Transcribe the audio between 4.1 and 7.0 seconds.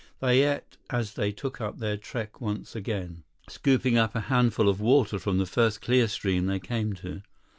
a handful of water from the first clear stream they came